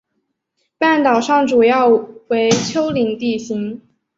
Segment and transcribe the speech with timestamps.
[0.79, 3.79] 半岛上主要为丘陵地形。